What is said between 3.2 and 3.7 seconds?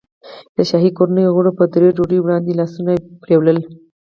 وینځل.